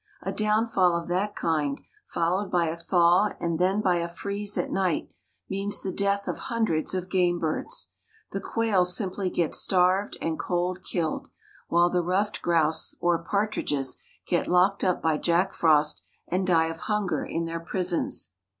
A 0.23 0.31
downfall 0.31 0.97
of 0.97 1.07
that 1.09 1.35
kind, 1.35 1.79
followed 2.07 2.49
by 2.49 2.65
a 2.69 2.75
thaw 2.75 3.33
and 3.39 3.59
then 3.59 3.81
by 3.81 3.97
a 3.97 4.07
freeze 4.07 4.57
at 4.57 4.71
night, 4.71 5.11
means 5.47 5.83
the 5.83 5.91
death 5.91 6.27
of 6.27 6.39
hundreds 6.49 6.95
of 6.95 7.07
game 7.07 7.37
birds. 7.37 7.91
The 8.31 8.41
quail 8.41 8.83
simply 8.83 9.29
get 9.29 9.53
starved 9.53 10.17
and 10.19 10.39
cold 10.39 10.83
killed, 10.83 11.27
while 11.67 11.91
the 11.91 12.01
ruffed 12.01 12.41
grouse, 12.41 12.95
or 12.99 13.19
partridges, 13.19 13.97
get 14.25 14.47
locked 14.47 14.83
up 14.83 15.03
by 15.03 15.19
Jack 15.19 15.53
Frost 15.53 16.01
and 16.27 16.47
die 16.47 16.65
of 16.65 16.77
hunger 16.87 17.23
in 17.23 17.45
their 17.45 17.59
prisons. 17.59 18.31